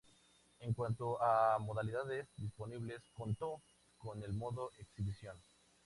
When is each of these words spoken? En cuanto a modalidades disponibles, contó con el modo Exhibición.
En 0.61 0.73
cuanto 0.73 1.21
a 1.21 1.59
modalidades 1.59 2.25
disponibles, 2.35 3.03
contó 3.13 3.61
con 3.99 4.23
el 4.23 4.33
modo 4.33 4.71
Exhibición. 4.79 5.37